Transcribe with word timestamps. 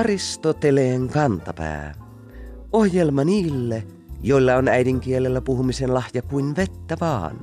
Aristoteleen 0.00 1.08
kantapää. 1.08 1.94
Ohjelma 2.72 3.24
niille, 3.24 3.82
joilla 4.22 4.56
on 4.56 4.68
äidinkielellä 4.68 5.40
puhumisen 5.40 5.94
lahja 5.94 6.22
kuin 6.22 6.56
vettä 6.56 6.96
vaan. 7.00 7.36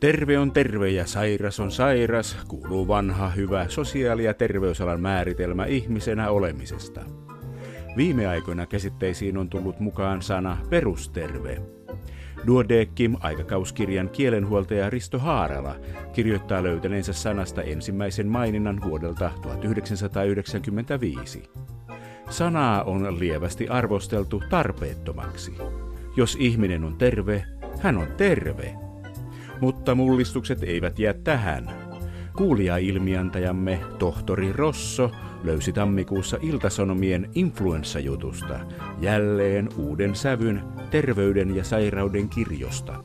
Terve 0.00 0.38
on 0.38 0.52
terve 0.52 0.90
ja 0.90 1.06
sairas 1.06 1.60
on 1.60 1.70
sairas, 1.70 2.36
kuuluu 2.48 2.88
vanha 2.88 3.28
hyvä 3.28 3.68
sosiaali- 3.68 4.24
ja 4.24 4.34
terveysalan 4.34 5.00
määritelmä 5.00 5.64
ihmisenä 5.64 6.30
olemisesta. 6.30 7.00
Viime 7.96 8.26
aikoina 8.26 8.66
käsitteisiin 8.66 9.38
on 9.38 9.48
tullut 9.50 9.80
mukaan 9.80 10.22
sana 10.22 10.58
perusterve. 10.70 11.62
Duodeckim 12.46 13.16
aikakauskirjan 13.20 14.08
kielenhuoltaja 14.08 14.90
Risto 14.90 15.18
Haarala 15.18 15.76
kirjoittaa 16.12 16.62
löytäneensä 16.62 17.12
sanasta 17.12 17.62
ensimmäisen 17.62 18.28
maininnan 18.28 18.80
vuodelta 18.84 19.30
1995. 19.42 21.42
Sanaa 22.30 22.82
on 22.82 23.18
lievästi 23.18 23.68
arvosteltu 23.68 24.42
tarpeettomaksi. 24.50 25.54
Jos 26.16 26.36
ihminen 26.40 26.84
on 26.84 26.96
terve, 26.96 27.44
hän 27.80 27.96
on 27.96 28.08
terve. 28.16 28.74
Mutta 29.60 29.94
mullistukset 29.94 30.62
eivät 30.62 30.98
jää 30.98 31.14
tähän. 31.24 31.70
Kuulija-ilmiantajamme 32.36 33.80
tohtori 33.98 34.52
Rosso 34.52 35.10
löysi 35.42 35.72
tammikuussa 35.72 36.38
Iltasanomien 36.40 37.30
influenssajutusta 37.34 38.60
jälleen 39.00 39.68
uuden 39.76 40.16
sävyn 40.16 40.62
terveyden 40.90 41.56
ja 41.56 41.64
sairauden 41.64 42.28
kirjosta. 42.28 43.02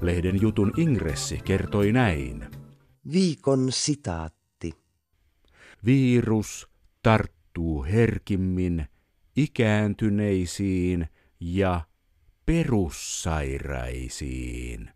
Lehden 0.00 0.42
jutun 0.42 0.72
ingressi 0.76 1.40
kertoi 1.44 1.92
näin. 1.92 2.46
Viikon 3.12 3.66
sitaatti. 3.70 4.72
Virus 5.84 6.68
tarttuu 7.02 7.84
herkimmin 7.84 8.86
ikääntyneisiin 9.36 11.08
ja 11.40 11.80
perussairaisiin. 12.46 14.90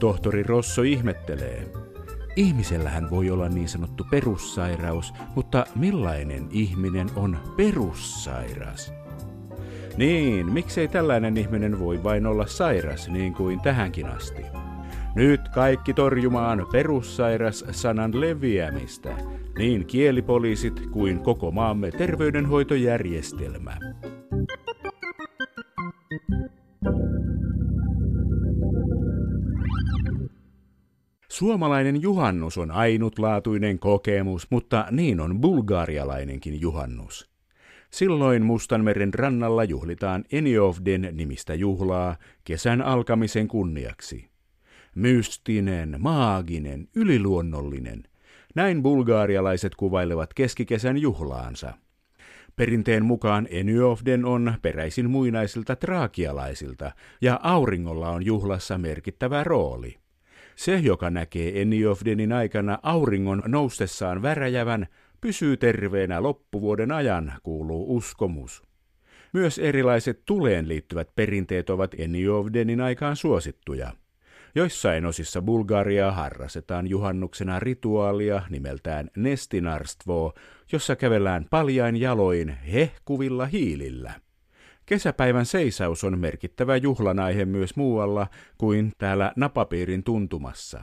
Tohtori 0.00 0.42
Rosso 0.42 0.82
ihmettelee. 0.82 1.93
Ihmisellähän 2.36 3.10
voi 3.10 3.30
olla 3.30 3.48
niin 3.48 3.68
sanottu 3.68 4.06
perussairaus, 4.10 5.14
mutta 5.34 5.66
millainen 5.76 6.48
ihminen 6.50 7.08
on 7.16 7.38
perussairas? 7.56 8.92
Niin, 9.96 10.52
miksei 10.52 10.88
tällainen 10.88 11.36
ihminen 11.36 11.78
voi 11.78 12.02
vain 12.02 12.26
olla 12.26 12.46
sairas 12.46 13.08
niin 13.08 13.34
kuin 13.34 13.60
tähänkin 13.60 14.06
asti? 14.06 14.42
Nyt 15.14 15.48
kaikki 15.48 15.94
torjumaan 15.94 16.66
perussairas-sanan 16.72 18.20
leviämistä, 18.20 19.16
niin 19.58 19.86
kielipoliisit 19.86 20.86
kuin 20.90 21.18
koko 21.18 21.50
maamme 21.50 21.90
terveydenhoitojärjestelmä. 21.90 23.76
Suomalainen 31.34 32.02
juhannus 32.02 32.58
on 32.58 32.70
ainutlaatuinen 32.70 33.78
kokemus, 33.78 34.46
mutta 34.50 34.86
niin 34.90 35.20
on 35.20 35.40
bulgaarialainenkin 35.40 36.60
juhannus. 36.60 37.30
Silloin 37.90 38.44
Mustanmeren 38.44 39.14
rannalla 39.14 39.64
juhlitaan 39.64 40.24
Eniovden 40.32 41.08
nimistä 41.12 41.54
juhlaa 41.54 42.16
kesän 42.44 42.82
alkamisen 42.82 43.48
kunniaksi. 43.48 44.28
Mystinen, 44.94 45.96
maaginen, 45.98 46.88
yliluonnollinen. 46.96 48.02
Näin 48.54 48.82
bulgaarialaiset 48.82 49.74
kuvailevat 49.74 50.34
keskikesän 50.34 50.98
juhlaansa. 50.98 51.74
Perinteen 52.56 53.04
mukaan 53.04 53.48
Eniovden 53.50 54.24
on 54.24 54.54
peräisin 54.62 55.10
muinaisilta 55.10 55.76
traakialaisilta 55.76 56.92
ja 57.20 57.40
auringolla 57.42 58.10
on 58.10 58.26
juhlassa 58.26 58.78
merkittävä 58.78 59.44
rooli. 59.44 60.03
Se, 60.56 60.78
joka 60.78 61.10
näkee 61.10 61.62
Eniovdenin 61.62 62.32
aikana 62.32 62.78
auringon 62.82 63.42
noustessaan 63.46 64.22
väräjävän, 64.22 64.86
pysyy 65.20 65.56
terveenä 65.56 66.22
loppuvuoden 66.22 66.92
ajan, 66.92 67.32
kuuluu 67.42 67.96
uskomus. 67.96 68.62
Myös 69.32 69.58
erilaiset 69.58 70.22
tuleen 70.24 70.68
liittyvät 70.68 71.08
perinteet 71.16 71.70
ovat 71.70 71.94
Eniovdenin 71.98 72.80
aikaan 72.80 73.16
suosittuja. 73.16 73.92
Joissain 74.54 75.06
osissa 75.06 75.42
Bulgariaa 75.42 76.12
harrastetaan 76.12 76.86
juhannuksena 76.86 77.60
rituaalia 77.60 78.42
nimeltään 78.50 79.10
Nestinarstvo, 79.16 80.34
jossa 80.72 80.96
kävellään 80.96 81.46
paljain 81.50 81.96
jaloin 81.96 82.48
hehkuvilla 82.48 83.46
hiilillä. 83.46 84.12
Kesäpäivän 84.86 85.46
seisaus 85.46 86.04
on 86.04 86.18
merkittävä 86.18 86.76
juhlanaihe 86.76 87.44
myös 87.44 87.76
muualla 87.76 88.26
kuin 88.58 88.92
täällä 88.98 89.32
napapiirin 89.36 90.04
tuntumassa. 90.04 90.82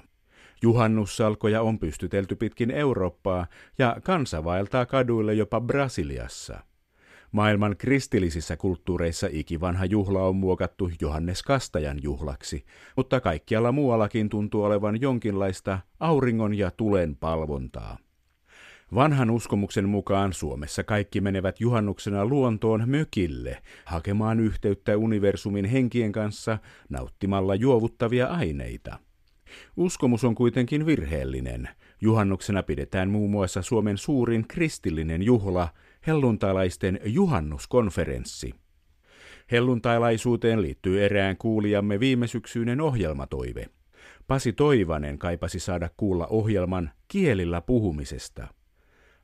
Juhannussalkoja 0.61 1.61
on 1.61 1.79
pystytelty 1.79 2.35
pitkin 2.35 2.71
Eurooppaa 2.71 3.47
ja 3.77 3.97
kansa 4.03 4.43
vaeltaa 4.43 4.85
kaduille 4.85 5.33
jopa 5.33 5.61
Brasiliassa. 5.61 6.59
Maailman 7.31 7.77
kristillisissä 7.77 8.57
kulttuureissa 8.57 9.27
ikivanha 9.31 9.85
juhla 9.85 10.23
on 10.23 10.35
muokattu 10.35 10.91
Johannes 11.01 11.43
Kastajan 11.43 11.99
juhlaksi, 12.03 12.65
mutta 12.97 13.21
kaikkialla 13.21 13.71
muuallakin 13.71 14.29
tuntuu 14.29 14.63
olevan 14.63 15.01
jonkinlaista 15.01 15.79
auringon 15.99 16.53
ja 16.53 16.71
tulen 16.71 17.15
palvontaa. 17.15 17.97
Vanhan 18.95 19.29
uskomuksen 19.29 19.89
mukaan 19.89 20.33
Suomessa 20.33 20.83
kaikki 20.83 21.21
menevät 21.21 21.59
juhannuksena 21.59 22.25
luontoon 22.25 22.83
mökille, 22.85 23.61
hakemaan 23.85 24.39
yhteyttä 24.39 24.97
universumin 24.97 25.65
henkien 25.65 26.11
kanssa 26.11 26.57
nauttimalla 26.89 27.55
juovuttavia 27.55 28.27
aineita. 28.27 28.99
Uskomus 29.77 30.23
on 30.23 30.35
kuitenkin 30.35 30.85
virheellinen. 30.85 31.69
Juhannuksena 32.01 32.63
pidetään 32.63 33.09
muun 33.09 33.31
muassa 33.31 33.61
Suomen 33.61 33.97
suurin 33.97 34.47
kristillinen 34.47 35.23
juhla, 35.23 35.69
helluntalaisten 36.07 36.99
juhannuskonferenssi. 37.05 38.53
Helluntailaisuuteen 39.51 40.61
liittyy 40.61 41.05
erään 41.05 41.37
kuulijamme 41.37 41.99
viimesyksyinen 41.99 42.81
ohjelmatoive. 42.81 43.65
Pasi 44.27 44.53
Toivanen 44.53 45.17
kaipasi 45.17 45.59
saada 45.59 45.89
kuulla 45.97 46.27
ohjelman 46.27 46.91
kielillä 47.07 47.61
puhumisesta. 47.61 48.47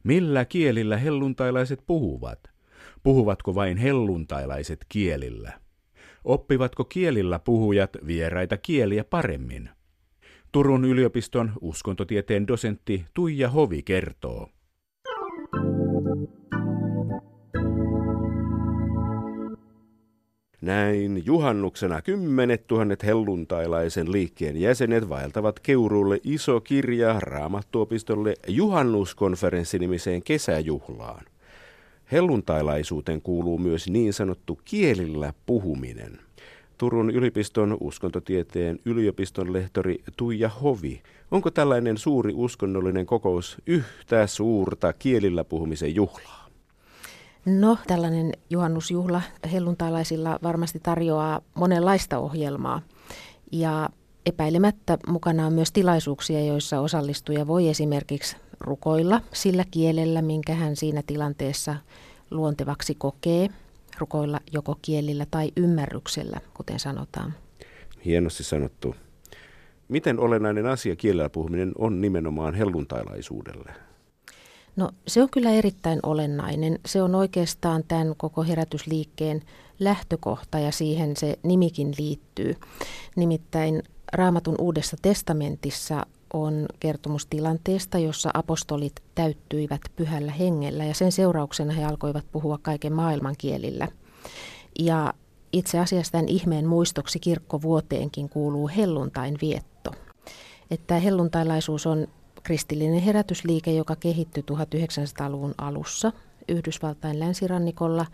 Millä 0.07 0.45
kielillä 0.45 0.97
helluntailaiset 0.97 1.79
puhuvat? 1.88 2.40
Puhuvatko 3.03 3.56
vain 3.56 3.78
helluntailaiset 3.78 4.85
kielillä? 4.90 5.59
Oppivatko 6.23 6.84
kielillä 6.85 7.40
puhujat 7.40 7.97
vieraita 8.07 8.57
kieliä 8.57 9.03
paremmin? 9.03 9.69
Turun 10.51 10.85
yliopiston 10.85 11.51
uskontotieteen 11.62 12.47
dosentti 12.47 13.06
Tuija 13.13 13.50
Hovi 13.50 13.84
kertoo. 13.84 14.50
Näin 20.67 21.23
juhannuksena 21.25 22.01
kymmenet 22.01 22.67
tuhannet 22.67 23.03
helluntailaisen 23.03 24.11
liikkeen 24.11 24.57
jäsenet 24.57 25.09
vaeltavat 25.09 25.59
Keuruulle 25.59 26.19
iso 26.23 26.61
kirja 26.61 27.19
Raamattuopistolle 27.19 28.33
juhannuskonferenssinimiseen 28.47 30.23
kesäjuhlaan. 30.23 31.25
Helluntailaisuuteen 32.11 33.22
kuuluu 33.22 33.57
myös 33.57 33.89
niin 33.89 34.13
sanottu 34.13 34.59
kielillä 34.66 35.33
puhuminen. 35.45 36.19
Turun 36.78 37.09
yliopiston 37.09 37.78
uskontotieteen 37.79 38.79
yliopiston 38.85 39.53
lehtori 39.53 40.03
Tuija 40.17 40.49
Hovi. 40.49 41.02
Onko 41.31 41.52
tällainen 41.52 41.97
suuri 41.97 42.34
uskonnollinen 42.35 43.05
kokous 43.05 43.58
yhtä 43.67 44.28
suurta 44.28 44.93
kielillä 44.93 45.43
puhumisen 45.43 45.96
juhlaa? 45.96 46.36
No, 47.47 47.78
tällainen 47.88 48.32
juhannusjuhla 48.49 49.22
helluntalaisilla 49.52 50.40
varmasti 50.44 50.79
tarjoaa 50.79 51.41
monenlaista 51.53 52.17
ohjelmaa. 52.17 52.82
Ja 53.52 53.90
epäilemättä 54.26 54.97
mukana 55.08 55.46
on 55.46 55.53
myös 55.53 55.72
tilaisuuksia, 55.72 56.46
joissa 56.46 56.79
osallistuja 56.79 57.47
voi 57.47 57.70
esimerkiksi 57.70 58.38
rukoilla 58.59 59.22
sillä 59.34 59.64
kielellä, 59.72 60.22
minkä 60.22 60.53
hän 60.53 60.76
siinä 60.76 61.03
tilanteessa 61.08 61.76
luontevaksi 62.32 62.96
kokee. 62.96 63.49
Rukoilla 63.97 64.40
joko 64.52 64.76
kielillä 64.82 65.26
tai 65.32 65.52
ymmärryksellä, 65.58 66.41
kuten 66.53 66.79
sanotaan. 66.79 67.34
Hienosti 68.05 68.44
sanottu. 68.44 68.96
Miten 69.88 70.20
olennainen 70.20 70.66
asia 70.66 70.96
kielellä 70.96 71.29
puhuminen 71.29 71.72
on 71.78 72.02
nimenomaan 72.02 72.53
helluntailaisuudelle? 72.53 73.86
No 74.78 74.90
se 75.08 75.22
on 75.22 75.29
kyllä 75.29 75.52
erittäin 75.52 76.00
olennainen. 76.03 76.79
Se 76.85 77.02
on 77.02 77.16
oikeastaan 77.16 77.84
tämän 77.88 78.14
koko 78.18 78.44
herätysliikkeen 78.44 79.41
lähtökohta 79.79 80.59
ja 80.59 80.72
siihen 80.72 81.18
se 81.18 81.40
nimikin 81.44 81.94
liittyy. 81.97 82.56
Nimittäin 83.16 83.84
Raamatun 84.14 84.56
uudessa 84.59 84.97
testamentissa 85.02 86.06
on 86.34 86.66
kertomus 86.79 87.26
tilanteesta, 87.26 87.97
jossa 87.97 88.29
apostolit 88.34 88.94
täyttyivät 89.16 89.82
pyhällä 89.96 90.32
hengellä 90.32 90.85
ja 90.85 90.94
sen 90.94 91.12
seurauksena 91.12 91.73
he 91.73 91.85
alkoivat 91.85 92.26
puhua 92.32 92.59
kaiken 92.62 92.94
maailman 92.94 93.35
kielillä. 93.38 93.88
Ja 94.80 95.14
itse 95.53 95.80
asiassa 95.80 96.12
tämän 96.12 96.28
ihmeen 96.28 96.68
muistoksi 96.68 97.20
kirkkovuoteenkin 97.20 98.30
kuuluu 98.30 98.70
helluntain 98.76 99.38
vietto. 99.41 99.91
Että 100.72 101.00
helluntailaisuus 101.00 101.88
on 101.88 102.08
kristillinen 102.47 102.99
herätysliike, 102.99 103.72
joka 103.72 103.96
kehittyi 103.96 104.44
1900-luvun 104.52 105.55
alussa 105.58 106.11
Yhdysvaltain 106.47 107.20
länsirannikolla. 107.20 108.05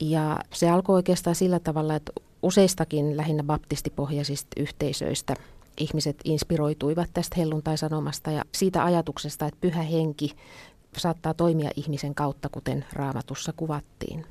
Ja 0.00 0.38
se 0.52 0.70
alkoi 0.70 0.94
oikeastaan 0.94 1.36
sillä 1.36 1.58
tavalla, 1.58 1.94
että 1.94 2.12
useistakin 2.42 3.16
lähinnä 3.16 3.42
baptistipohjaisista 3.42 4.48
yhteisöistä 4.56 5.34
ihmiset 5.80 6.16
inspiroituivat 6.24 7.10
tästä 7.14 7.34
helluntaisanomasta 7.38 8.30
ja 8.30 8.42
siitä 8.52 8.84
ajatuksesta, 8.84 9.46
että 9.46 9.60
pyhä 9.60 9.82
henki 9.82 10.36
saattaa 10.96 11.34
toimia 11.34 11.70
ihmisen 11.76 12.14
kautta, 12.14 12.48
kuten 12.48 12.84
raamatussa 12.92 13.52
kuvattiin 13.56 14.26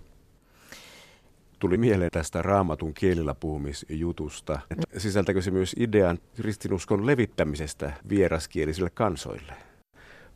tuli 1.64 1.78
mieleen 1.78 2.12
tästä 2.12 2.42
raamatun 2.42 2.94
kielillä 2.94 3.36
puhumisjutusta. 3.36 4.60
Että 4.72 5.00
sisältäkö 5.00 5.42
se 5.42 5.52
myös 5.52 5.76
idean 5.80 6.20
kristinuskon 6.36 7.06
levittämisestä 7.06 7.94
vieraskielisille 8.10 8.90
kansoille? 8.90 9.54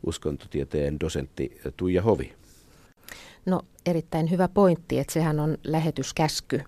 Uskontotieteen 0.06 1.00
dosentti 1.00 1.60
Tuija 1.76 2.02
Hovi. 2.02 2.34
No 3.46 3.62
erittäin 3.86 4.30
hyvä 4.30 4.48
pointti, 4.48 4.98
että 4.98 5.12
sehän 5.12 5.40
on 5.40 5.58
lähetyskäsky, 5.64 6.60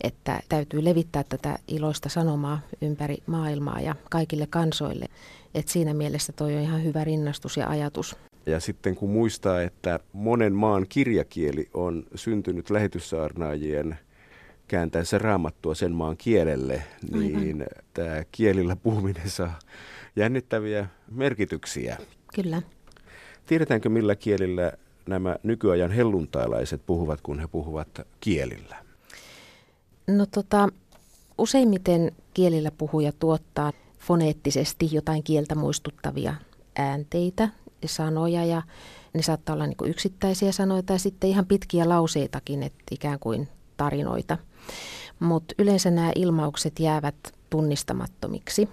että 0.00 0.40
täytyy 0.48 0.84
levittää 0.84 1.24
tätä 1.28 1.58
iloista 1.68 2.08
sanomaa 2.08 2.60
ympäri 2.82 3.16
maailmaa 3.26 3.80
ja 3.80 3.94
kaikille 4.10 4.46
kansoille. 4.46 5.06
Että 5.54 5.72
siinä 5.72 5.94
mielessä 5.94 6.32
toi 6.32 6.56
on 6.56 6.62
ihan 6.62 6.84
hyvä 6.84 7.04
rinnastus 7.04 7.56
ja 7.56 7.68
ajatus. 7.68 8.16
Ja 8.46 8.60
sitten 8.60 8.94
kun 8.96 9.10
muistaa, 9.10 9.62
että 9.62 10.00
monen 10.12 10.52
maan 10.52 10.86
kirjakieli 10.88 11.68
on 11.74 12.06
syntynyt 12.14 12.70
lähetyssaarnaajien 12.70 13.98
kääntäessä 14.68 15.18
raamattua 15.18 15.74
sen 15.74 15.92
maan 15.92 16.16
kielelle, 16.16 16.82
niin 17.12 17.62
Aivan. 17.62 17.66
tämä 17.94 18.22
kielillä 18.32 18.76
puhuminen 18.76 19.30
saa 19.30 19.58
jännittäviä 20.16 20.88
merkityksiä. 21.10 21.98
Kyllä. 22.34 22.62
Tiedetäänkö 23.46 23.88
millä 23.88 24.16
kielillä 24.16 24.72
nämä 25.06 25.36
nykyajan 25.42 25.90
helluntailaiset 25.90 26.82
puhuvat, 26.86 27.20
kun 27.20 27.40
he 27.40 27.46
puhuvat 27.46 28.00
kielillä? 28.20 28.76
No 30.06 30.26
tota, 30.26 30.68
useimmiten 31.38 32.12
kielillä 32.34 32.70
puhuja 32.70 33.12
tuottaa 33.18 33.72
foneettisesti 33.98 34.88
jotain 34.92 35.22
kieltä 35.22 35.54
muistuttavia 35.54 36.34
äänteitä 36.76 37.48
sanoja 37.88 38.44
ja 38.44 38.62
ne 39.14 39.22
saattaa 39.22 39.54
olla 39.54 39.66
niin 39.66 39.76
yksittäisiä 39.84 40.52
sanoja 40.52 40.82
tai 40.82 40.98
sitten 40.98 41.30
ihan 41.30 41.46
pitkiä 41.46 41.88
lauseitakin, 41.88 42.62
että 42.62 42.84
ikään 42.90 43.18
kuin 43.18 43.48
tarinoita. 43.76 44.38
Mutta 45.20 45.54
yleensä 45.58 45.90
nämä 45.90 46.12
ilmaukset 46.16 46.80
jäävät 46.80 47.16
tunnistamattomiksi. 47.50 48.68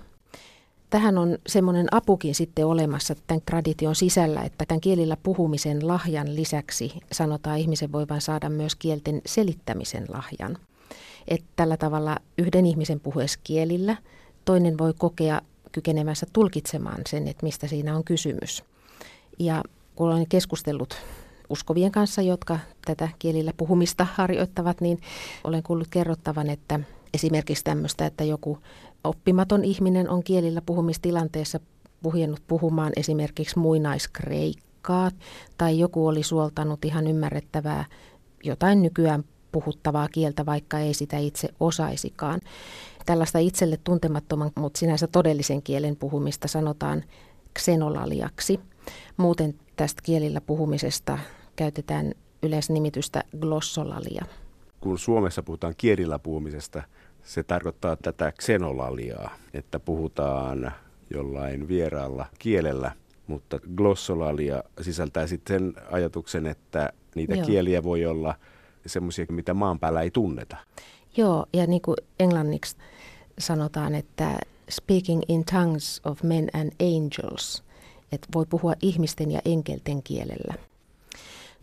Tähän 0.89 1.17
on 1.17 1.37
semmoinen 1.47 1.87
apukin 1.91 2.35
sitten 2.35 2.65
olemassa 2.65 3.15
tämän 3.27 3.41
tradition 3.45 3.95
sisällä, 3.95 4.41
että 4.41 4.65
tämän 4.65 4.81
kielillä 4.81 5.17
puhumisen 5.23 5.87
lahjan 5.87 6.35
lisäksi 6.35 6.93
sanotaan 7.11 7.57
ihmisen 7.57 7.91
voivan 7.91 8.21
saada 8.21 8.49
myös 8.49 8.75
kielten 8.75 9.21
selittämisen 9.25 10.05
lahjan. 10.13 10.57
Että 11.27 11.47
tällä 11.55 11.77
tavalla 11.77 12.17
yhden 12.37 12.65
ihmisen 12.65 12.99
puhuessa 12.99 13.39
kielillä 13.43 13.97
toinen 14.45 14.77
voi 14.77 14.93
kokea 14.97 15.41
kykenemänsä 15.71 16.25
tulkitsemaan 16.33 17.01
sen, 17.07 17.27
että 17.27 17.45
mistä 17.45 17.67
siinä 17.67 17.95
on 17.95 18.03
kysymys. 18.03 18.63
Ja 19.39 19.63
kun 19.95 20.07
olen 20.07 20.27
keskustellut 20.27 20.95
uskovien 21.49 21.91
kanssa, 21.91 22.21
jotka 22.21 22.59
tätä 22.85 23.09
kielillä 23.19 23.53
puhumista 23.57 24.07
harjoittavat, 24.13 24.81
niin 24.81 24.99
olen 25.43 25.63
kuullut 25.63 25.87
kerrottavan, 25.91 26.49
että 26.49 26.79
esimerkiksi 27.13 27.63
tämmöistä, 27.63 28.05
että 28.05 28.23
joku 28.23 28.57
oppimaton 29.03 29.65
ihminen 29.65 30.09
on 30.09 30.23
kielillä 30.23 30.61
puhumistilanteessa 30.61 31.59
puhjennut 32.03 32.41
puhumaan 32.47 32.93
esimerkiksi 32.95 33.59
muinaiskreikkaa, 33.59 35.11
tai 35.57 35.79
joku 35.79 36.07
oli 36.07 36.23
suoltanut 36.23 36.85
ihan 36.85 37.07
ymmärrettävää 37.07 37.85
jotain 38.43 38.81
nykyään 38.81 39.23
puhuttavaa 39.51 40.07
kieltä, 40.07 40.45
vaikka 40.45 40.79
ei 40.79 40.93
sitä 40.93 41.17
itse 41.17 41.49
osaisikaan. 41.59 42.39
Tällaista 43.05 43.39
itselle 43.39 43.77
tuntemattoman, 43.83 44.51
mutta 44.55 44.79
sinänsä 44.79 45.07
todellisen 45.07 45.61
kielen 45.61 45.95
puhumista 45.95 46.47
sanotaan 46.47 47.03
ksenolaliaksi– 47.53 48.59
Muuten 49.18 49.56
tästä 49.75 50.01
kielillä 50.06 50.42
puhumisesta 50.42 51.19
käytetään 51.56 52.12
yleisnimitystä 52.44 53.24
glossolalia. 53.39 54.25
Kun 54.80 55.00
Suomessa 55.00 55.44
puhutaan 55.44 55.74
kielillä 55.77 56.19
puhumisesta, 56.19 56.83
se 57.24 57.44
tarkoittaa 57.44 57.95
tätä 57.95 58.31
ksenolaliaa, 58.31 59.36
että 59.53 59.80
puhutaan 59.80 60.71
jollain 61.09 61.68
vieraalla 61.68 62.25
kielellä, 62.39 62.92
mutta 63.27 63.59
glossolalia 63.75 64.63
sisältää 64.81 65.27
sitten 65.27 65.59
sen 65.59 65.74
ajatuksen, 65.92 66.45
että 66.45 66.94
niitä 67.15 67.36
Joo. 67.36 67.45
kieliä 67.45 67.83
voi 67.83 68.06
olla 68.06 68.36
semmoisia, 68.86 69.25
mitä 69.30 69.53
maan 69.53 69.80
päällä 69.80 70.01
ei 70.01 70.12
tunneta. 70.12 70.57
Joo, 71.18 71.45
ja 71.53 71.68
niin 71.68 71.81
kuin 71.81 71.98
englanniksi 72.19 72.77
sanotaan, 73.39 73.95
että 73.95 74.39
speaking 74.69 75.21
in 75.27 75.45
tongues 75.45 76.01
of 76.05 76.23
men 76.23 76.49
and 76.53 76.71
angels– 76.79 77.63
että 78.11 78.27
voi 78.33 78.45
puhua 78.49 78.73
ihmisten 78.81 79.31
ja 79.31 79.41
enkelten 79.45 80.03
kielellä. 80.03 80.53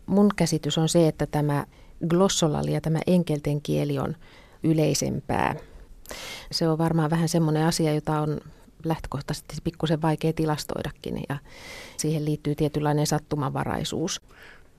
Mun 0.05 0.29
käsitys 0.35 0.77
on 0.77 0.89
se, 0.89 1.07
että 1.07 1.25
tämä 1.25 1.65
glossolalia, 2.07 2.73
ja 2.73 2.81
tämä 2.81 2.99
enkelten 3.07 3.61
kieli 3.61 3.99
on 3.99 4.15
yleisempää. 4.63 5.55
Se 6.51 6.67
on 6.67 6.77
varmaan 6.77 7.09
vähän 7.09 7.29
semmoinen 7.29 7.65
asia, 7.65 7.93
jota 7.93 8.19
on 8.19 8.41
lähtökohtaisesti 8.85 9.55
pikkusen 9.63 10.01
vaikea 10.01 10.33
tilastoidakin 10.33 11.21
ja 11.29 11.37
siihen 11.97 12.25
liittyy 12.25 12.55
tietynlainen 12.55 13.07
sattumanvaraisuus. 13.07 14.21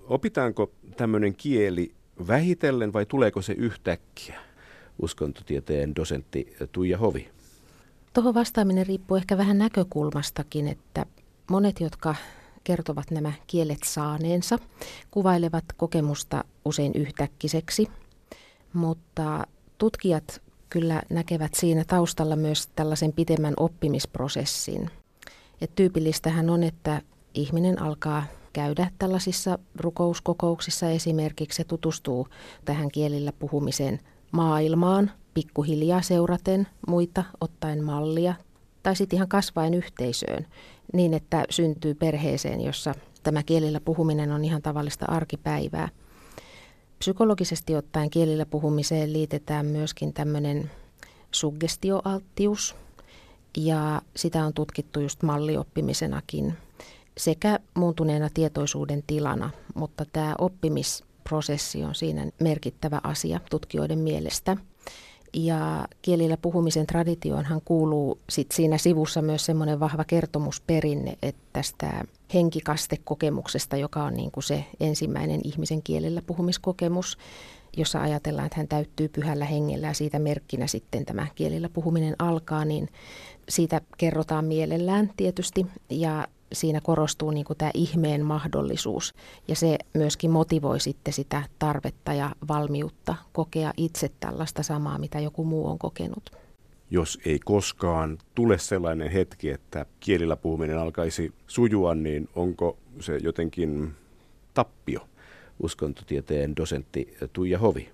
Opitaanko 0.08 0.70
tämmöinen 0.96 1.34
kieli 1.34 1.94
vähitellen 2.28 2.92
vai 2.92 3.06
tuleeko 3.06 3.42
se 3.42 3.52
yhtäkkiä? 3.52 4.40
Uskontotieteen 5.02 5.96
dosentti 5.96 6.56
Tuija 6.72 6.98
Hovi. 6.98 7.28
Tuohon 8.12 8.34
vastaaminen 8.34 8.86
riippuu 8.86 9.16
ehkä 9.16 9.38
vähän 9.38 9.58
näkökulmastakin, 9.58 10.68
että 10.68 11.06
Monet, 11.50 11.80
jotka 11.80 12.14
kertovat 12.64 13.10
nämä 13.10 13.32
kielet 13.46 13.78
saaneensa, 13.84 14.58
kuvailevat 15.10 15.64
kokemusta 15.76 16.44
usein 16.64 16.92
yhtäkkiseksi, 16.94 17.88
mutta 18.72 19.46
tutkijat 19.78 20.42
kyllä 20.70 21.02
näkevät 21.10 21.54
siinä 21.54 21.84
taustalla 21.84 22.36
myös 22.36 22.66
tällaisen 22.66 23.12
pitemmän 23.12 23.54
oppimisprosessin. 23.56 24.90
Et 25.60 25.74
tyypillistähän 25.74 26.50
on, 26.50 26.62
että 26.62 27.02
ihminen 27.34 27.82
alkaa 27.82 28.24
käydä 28.52 28.90
tällaisissa 28.98 29.58
rukouskokouksissa 29.76 30.90
esimerkiksi 30.90 31.56
se 31.56 31.64
tutustuu 31.64 32.28
tähän 32.64 32.90
kielillä 32.90 33.32
puhumiseen 33.32 34.00
maailmaan 34.32 35.10
pikkuhiljaa 35.34 36.02
seuraten 36.02 36.68
muita, 36.88 37.24
ottaen 37.40 37.84
mallia 37.84 38.34
tai 38.82 38.96
sitten 38.96 39.16
ihan 39.16 39.28
kasvaen 39.28 39.74
yhteisöön 39.74 40.46
niin, 40.92 41.14
että 41.14 41.44
syntyy 41.50 41.94
perheeseen, 41.94 42.60
jossa 42.60 42.94
tämä 43.22 43.42
kielillä 43.42 43.80
puhuminen 43.80 44.32
on 44.32 44.44
ihan 44.44 44.62
tavallista 44.62 45.06
arkipäivää. 45.08 45.88
Psykologisesti 46.98 47.76
ottaen 47.76 48.10
kielillä 48.10 48.46
puhumiseen 48.46 49.12
liitetään 49.12 49.66
myöskin 49.66 50.12
tämmöinen 50.12 50.70
suggestioalttius, 51.30 52.76
ja 53.56 54.02
sitä 54.16 54.44
on 54.44 54.54
tutkittu 54.54 55.00
just 55.00 55.22
mallioppimisena,kin 55.22 56.54
sekä 57.18 57.58
muuntuneena 57.74 58.28
tietoisuuden 58.34 59.02
tilana, 59.06 59.50
mutta 59.74 60.04
tämä 60.12 60.34
oppimisprosessi 60.38 61.84
on 61.84 61.94
siinä 61.94 62.26
merkittävä 62.40 63.00
asia 63.02 63.40
tutkijoiden 63.50 63.98
mielestä– 63.98 64.56
ja 65.32 65.88
kielillä 66.02 66.36
puhumisen 66.36 66.86
traditioonhan 66.86 67.60
kuuluu 67.64 68.18
sit 68.30 68.52
siinä 68.52 68.78
sivussa 68.78 69.22
myös 69.22 69.46
semmoinen 69.46 69.80
vahva 69.80 70.04
kertomusperinne, 70.04 71.16
että 71.22 71.42
tästä 71.52 72.04
henkikastekokemuksesta, 72.34 73.76
joka 73.76 74.02
on 74.04 74.14
niin 74.14 74.30
kuin 74.30 74.44
se 74.44 74.64
ensimmäinen 74.80 75.40
ihmisen 75.44 75.82
kielellä 75.82 76.22
puhumiskokemus, 76.26 77.18
jossa 77.76 78.02
ajatellaan, 78.02 78.46
että 78.46 78.56
hän 78.56 78.68
täyttyy 78.68 79.08
pyhällä 79.08 79.44
hengellä 79.44 79.86
ja 79.86 79.94
siitä 79.94 80.18
merkkinä 80.18 80.66
sitten 80.66 81.04
tämä 81.04 81.26
kielillä 81.34 81.68
puhuminen 81.68 82.14
alkaa, 82.18 82.64
niin 82.64 82.88
siitä 83.48 83.80
kerrotaan 83.98 84.44
mielellään 84.44 85.10
tietysti. 85.16 85.66
Ja 85.90 86.28
siinä 86.52 86.80
korostuu 86.80 87.30
niin 87.30 87.46
tämä 87.58 87.70
ihmeen 87.74 88.24
mahdollisuus 88.24 89.14
ja 89.48 89.56
se 89.56 89.78
myöskin 89.94 90.30
motivoi 90.30 90.80
sitten 90.80 91.12
sitä 91.12 91.42
tarvetta 91.58 92.12
ja 92.12 92.30
valmiutta 92.48 93.14
kokea 93.32 93.72
itse 93.76 94.10
tällaista 94.20 94.62
samaa, 94.62 94.98
mitä 94.98 95.20
joku 95.20 95.44
muu 95.44 95.66
on 95.66 95.78
kokenut. 95.78 96.30
jos 96.90 97.18
ei 97.24 97.38
koskaan 97.38 98.18
tule 98.34 98.58
sellainen 98.58 99.10
hetki, 99.10 99.50
että 99.50 99.86
kielillä 100.00 100.36
puhuminen 100.36 100.78
alkaisi 100.78 101.32
sujua, 101.46 101.94
niin 101.94 102.28
onko 102.34 102.76
se 103.00 103.16
jotenkin 103.22 103.92
tappio? 104.54 105.00
Uskontotieteen 105.62 106.56
dosentti 106.56 107.16
Tuija 107.32 107.58
Hovi. 107.58 107.88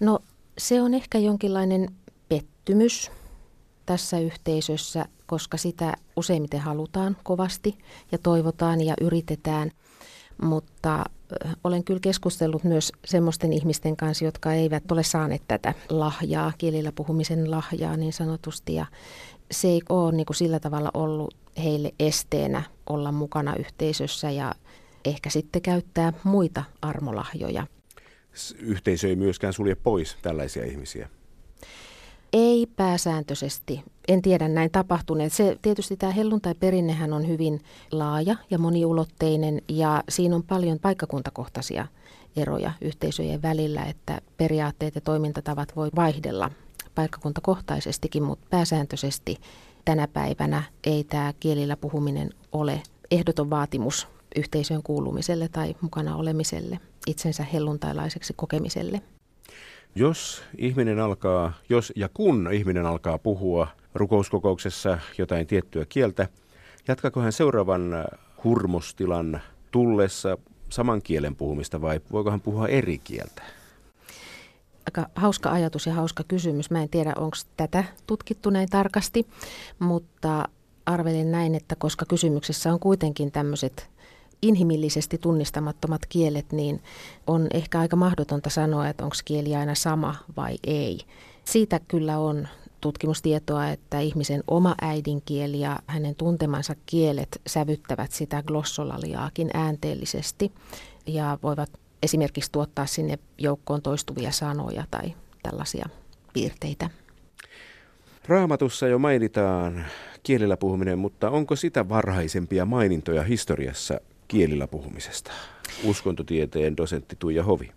No 0.00 0.18
se 0.58 0.82
on 0.82 0.94
ehkä 0.94 1.18
jonkinlainen 1.18 1.88
pettymys 2.28 3.10
tässä 3.88 4.18
yhteisössä, 4.18 5.04
koska 5.26 5.56
sitä 5.56 5.94
useimmiten 6.16 6.60
halutaan 6.60 7.16
kovasti 7.22 7.78
ja 8.12 8.18
toivotaan 8.18 8.80
ja 8.80 8.94
yritetään. 9.00 9.70
Mutta 10.42 11.04
olen 11.64 11.84
kyllä 11.84 12.00
keskustellut 12.00 12.64
myös 12.64 12.92
semmoisten 13.04 13.52
ihmisten 13.52 13.96
kanssa, 13.96 14.24
jotka 14.24 14.52
eivät 14.52 14.92
ole 14.92 15.02
saaneet 15.02 15.42
tätä 15.48 15.74
lahjaa, 15.88 16.52
kielillä 16.58 16.92
puhumisen 16.92 17.50
lahjaa 17.50 17.96
niin 17.96 18.12
sanotusti. 18.12 18.74
Ja 18.74 18.86
se 19.50 19.68
ei 19.68 19.80
ole 19.88 20.12
niin 20.12 20.26
kuin 20.26 20.36
sillä 20.36 20.60
tavalla 20.60 20.90
ollut 20.94 21.34
heille 21.62 21.92
esteenä 21.98 22.62
olla 22.86 23.12
mukana 23.12 23.56
yhteisössä 23.56 24.30
ja 24.30 24.54
ehkä 25.04 25.30
sitten 25.30 25.62
käyttää 25.62 26.12
muita 26.24 26.64
armolahjoja. 26.82 27.66
Yhteisö 28.58 29.08
ei 29.08 29.16
myöskään 29.16 29.52
sulje 29.52 29.74
pois 29.74 30.16
tällaisia 30.22 30.64
ihmisiä. 30.64 31.08
Ei 32.32 32.66
pääsääntöisesti. 32.76 33.82
En 34.08 34.22
tiedä 34.22 34.48
näin 34.48 34.70
tapahtuneet. 34.70 35.32
Se, 35.32 35.56
tietysti 35.62 35.96
tämä 35.96 36.12
helluntai-perinnehän 36.12 37.12
on 37.12 37.28
hyvin 37.28 37.60
laaja 37.92 38.36
ja 38.50 38.58
moniulotteinen 38.58 39.62
ja 39.68 40.02
siinä 40.08 40.36
on 40.36 40.42
paljon 40.42 40.78
paikkakuntakohtaisia 40.78 41.86
eroja 42.36 42.72
yhteisöjen 42.80 43.42
välillä, 43.42 43.84
että 43.84 44.20
periaatteet 44.36 44.94
ja 44.94 45.00
toimintatavat 45.00 45.76
voi 45.76 45.90
vaihdella 45.96 46.50
paikkakuntakohtaisestikin, 46.94 48.22
mutta 48.22 48.46
pääsääntöisesti 48.50 49.36
tänä 49.84 50.08
päivänä 50.08 50.62
ei 50.84 51.04
tämä 51.04 51.32
kielillä 51.40 51.76
puhuminen 51.76 52.30
ole 52.52 52.82
ehdoton 53.10 53.50
vaatimus 53.50 54.08
yhteisöön 54.36 54.82
kuulumiselle 54.82 55.48
tai 55.48 55.76
mukana 55.80 56.16
olemiselle, 56.16 56.80
itsensä 57.06 57.42
helluntailaiseksi 57.52 58.32
kokemiselle. 58.36 59.02
Jos 59.94 60.42
ihminen 60.58 61.00
alkaa, 61.00 61.52
jos 61.68 61.92
ja 61.96 62.08
kun 62.14 62.48
ihminen 62.52 62.86
alkaa 62.86 63.18
puhua 63.18 63.68
rukouskokouksessa 63.94 64.98
jotain 65.18 65.46
tiettyä 65.46 65.84
kieltä, 65.88 66.28
jatkako 66.88 67.20
hän 67.20 67.32
seuraavan 67.32 67.94
äh, 67.94 68.04
hurmostilan 68.44 69.40
tullessa 69.70 70.38
saman 70.68 71.02
kielen 71.02 71.36
puhumista 71.36 71.80
vai 71.80 72.00
voiko 72.12 72.30
hän 72.30 72.40
puhua 72.40 72.68
eri 72.68 72.98
kieltä? 72.98 73.42
Aika 74.86 75.06
hauska 75.14 75.50
ajatus 75.50 75.86
ja 75.86 75.94
hauska 75.94 76.24
kysymys. 76.28 76.70
Mä 76.70 76.82
en 76.82 76.88
tiedä, 76.88 77.12
onko 77.16 77.36
tätä 77.56 77.84
tutkittu 78.06 78.50
näin 78.50 78.68
tarkasti, 78.68 79.26
mutta 79.78 80.48
arvelin 80.86 81.32
näin, 81.32 81.54
että 81.54 81.76
koska 81.76 82.04
kysymyksessä 82.08 82.72
on 82.72 82.80
kuitenkin 82.80 83.32
tämmöiset 83.32 83.90
inhimillisesti 84.42 85.18
tunnistamattomat 85.18 86.06
kielet, 86.08 86.52
niin 86.52 86.82
on 87.26 87.46
ehkä 87.54 87.80
aika 87.80 87.96
mahdotonta 87.96 88.50
sanoa, 88.50 88.88
että 88.88 89.04
onko 89.04 89.16
kieli 89.24 89.56
aina 89.56 89.74
sama 89.74 90.14
vai 90.36 90.56
ei. 90.66 91.00
Siitä 91.44 91.80
kyllä 91.88 92.18
on 92.18 92.48
tutkimustietoa, 92.80 93.68
että 93.68 94.00
ihmisen 94.00 94.44
oma 94.46 94.74
äidinkieli 94.80 95.60
ja 95.60 95.78
hänen 95.86 96.14
tuntemansa 96.14 96.74
kielet 96.86 97.40
sävyttävät 97.46 98.12
sitä 98.12 98.42
glossolaliaakin 98.42 99.50
äänteellisesti 99.54 100.52
ja 101.06 101.38
voivat 101.42 101.70
esimerkiksi 102.02 102.52
tuottaa 102.52 102.86
sinne 102.86 103.18
joukkoon 103.38 103.82
toistuvia 103.82 104.30
sanoja 104.30 104.84
tai 104.90 105.14
tällaisia 105.42 105.86
piirteitä. 106.32 106.90
Raamatussa 108.28 108.88
jo 108.88 108.98
mainitaan 108.98 109.84
kielellä 110.22 110.56
puhuminen, 110.56 110.98
mutta 110.98 111.30
onko 111.30 111.56
sitä 111.56 111.88
varhaisempia 111.88 112.64
mainintoja 112.64 113.22
historiassa 113.22 114.00
kielillä 114.28 114.66
puhumisesta? 114.66 115.30
Uskontotieteen 115.84 116.76
dosentti 116.76 117.16
Tuija 117.18 117.44
Hovi. 117.44 117.72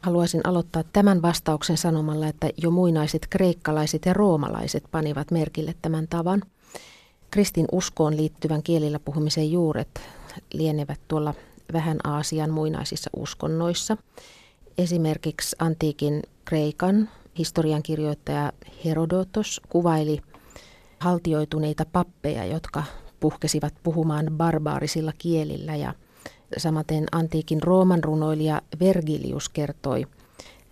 Haluaisin 0.00 0.40
aloittaa 0.44 0.82
tämän 0.92 1.22
vastauksen 1.22 1.76
sanomalla, 1.76 2.26
että 2.26 2.50
jo 2.56 2.70
muinaiset 2.70 3.26
kreikkalaiset 3.30 4.06
ja 4.06 4.12
roomalaiset 4.12 4.84
panivat 4.90 5.30
merkille 5.30 5.74
tämän 5.82 6.08
tavan. 6.08 6.42
Kristin 7.30 7.66
uskoon 7.72 8.16
liittyvän 8.16 8.62
kielillä 8.62 8.98
puhumisen 8.98 9.52
juuret 9.52 10.00
lienevät 10.52 11.00
tuolla 11.08 11.34
vähän 11.72 11.98
Aasian 12.04 12.50
muinaisissa 12.50 13.10
uskonnoissa. 13.16 13.96
Esimerkiksi 14.78 15.56
antiikin 15.58 16.22
Kreikan 16.44 17.08
historiankirjoittaja 17.38 18.52
Herodotos 18.84 19.60
kuvaili 19.68 20.20
haltioituneita 20.98 21.86
pappeja, 21.92 22.44
jotka 22.44 22.84
puhkesivat 23.20 23.74
puhumaan 23.82 24.26
barbaarisilla 24.36 25.12
kielillä 25.18 25.76
ja 25.76 25.94
samaten 26.56 27.06
antiikin 27.12 27.62
Rooman 27.62 28.04
runoilija 28.04 28.62
Vergilius 28.80 29.48
kertoi 29.48 30.06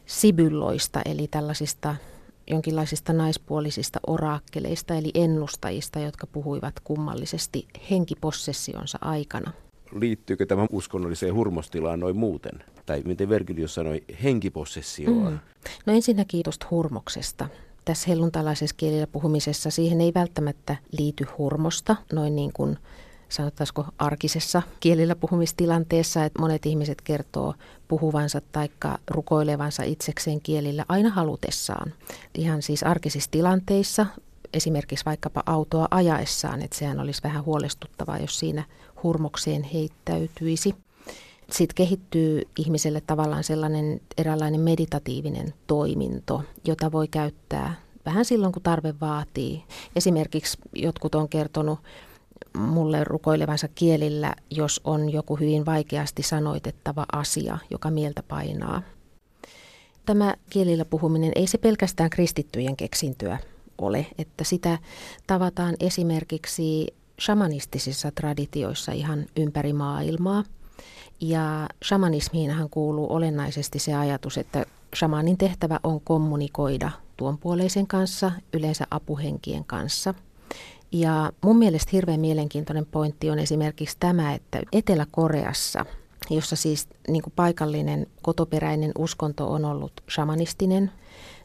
sibylloista 0.07 1.03
eli 1.05 1.29
tällaisista 1.29 1.97
jonkinlaisista 2.51 3.13
naispuolisista 3.13 4.01
oraakkeleista 4.07 4.95
eli 4.95 5.11
ennustajista, 5.15 6.01
jotka 6.01 6.27
puhuivat 6.27 6.75
kummallisesti 6.85 7.69
henkipossessionsa 7.91 8.99
aikana. 9.01 9.53
Liittyykö 10.01 10.47
tämä 10.47 10.67
uskonnolliseen 10.71 11.35
hurmostilaan 11.35 12.01
noin 12.01 12.17
muuten? 12.17 12.65
Tai 12.87 13.03
miten 13.05 13.29
Vergilius 13.29 13.75
sanoi 13.75 14.05
henkipossessioon? 14.23 15.33
Mm. 15.33 15.39
No 15.87 15.93
ensinnäkin 15.93 16.43
tuosta 16.43 16.67
hurmoksesta 16.71 17.49
tässä 17.85 18.09
helluntalaisessa 18.09 18.77
kielillä 18.77 19.07
puhumisessa 19.07 19.71
siihen 19.71 20.01
ei 20.01 20.13
välttämättä 20.15 20.77
liity 20.99 21.27
hurmosta, 21.39 21.97
noin 22.13 22.37
niin 22.37 22.53
kuin 22.53 22.79
sanottaisiko 23.29 23.87
arkisessa 23.99 24.63
kielillä 24.81 25.17
puhumistilanteessa, 25.17 26.25
että 26.25 26.41
monet 26.41 26.67
ihmiset 26.67 27.01
kertoo 27.03 27.55
puhuvansa 27.89 28.41
tai 28.53 28.69
rukoilevansa 29.11 29.83
itsekseen 29.83 30.41
kielillä 30.41 30.85
aina 30.89 31.11
halutessaan. 31.11 31.93
Ihan 32.35 32.63
siis 32.63 32.83
arkisissa 32.83 33.31
tilanteissa, 33.31 34.07
esimerkiksi 34.55 35.05
vaikkapa 35.05 35.43
autoa 35.47 35.89
ajaessaan, 35.91 36.63
että 36.63 36.79
sehän 36.79 37.01
olisi 37.01 37.23
vähän 37.25 37.45
huolestuttavaa, 37.45 38.19
jos 38.19 38.39
siinä 38.39 38.65
hurmokseen 39.03 39.63
heittäytyisi. 39.63 40.75
Sitten 41.53 41.75
kehittyy 41.75 42.43
ihmiselle 42.59 43.03
tavallaan 43.07 43.45
sellainen 43.45 44.01
eräänlainen 44.19 44.61
meditatiivinen 44.61 45.55
toiminto, 45.67 46.43
jota 46.65 46.93
voi 46.93 47.09
käyttää 47.09 47.75
vähän 48.07 48.25
silloin, 48.25 48.53
kun 48.53 48.63
tarve 48.63 48.95
vaatii. 49.01 49.65
Esimerkiksi 49.97 50.59
jotkut 50.75 51.15
on 51.15 51.29
kertonut 51.29 51.79
mulle 52.59 53.05
rukoilevansa 53.05 53.69
kielillä, 53.69 54.35
jos 54.51 54.81
on 54.85 55.13
joku 55.13 55.37
hyvin 55.37 55.67
vaikeasti 55.67 56.23
sanoitettava 56.23 57.07
asia, 57.13 57.59
joka 57.71 57.91
mieltä 57.91 58.23
painaa. 58.23 58.83
Tämä 60.07 60.35
kielillä 60.51 60.85
puhuminen 60.85 61.33
ei 61.35 61.47
se 61.47 61.59
pelkästään 61.59 62.11
kristittyjen 62.11 62.77
keksintöä 62.77 63.39
ole, 63.79 64.07
että 64.19 64.45
sitä 64.45 64.79
tavataan 65.27 65.75
esimerkiksi 65.81 66.87
shamanistisissa 67.21 68.11
traditioissa 68.11 68.93
ihan 68.93 69.27
ympäri 69.37 69.73
maailmaa– 69.73 70.45
ja 71.21 71.69
shamanismiinhan 71.85 72.71
kuuluu 72.71 73.13
olennaisesti 73.13 73.79
se 73.79 73.95
ajatus, 73.95 74.39
että 74.39 74.67
shamanin 74.97 75.39
tehtävä 75.39 75.81
on 75.85 76.01
kommunikoida 76.01 76.91
tuon 77.17 77.39
puoleisen 77.39 77.87
kanssa, 77.87 78.33
yleensä 78.53 78.87
apuhenkien 78.91 79.65
kanssa. 79.65 80.15
Ja 80.93 81.33
mun 81.43 81.59
mielestä 81.59 81.91
hirveän 81.93 82.21
mielenkiintoinen 82.21 82.87
pointti 82.87 83.31
on 83.31 83.39
esimerkiksi 83.39 83.97
tämä, 84.01 84.35
että 84.35 84.63
Etelä-Koreassa, 84.73 85.87
jossa 86.31 86.57
siis 86.57 86.89
niin 87.09 87.23
kuin 87.23 87.33
paikallinen 87.37 88.07
kotoperäinen 88.23 88.93
uskonto 88.99 89.53
on 89.53 89.65
ollut 89.65 89.93
shamanistinen, 90.11 90.91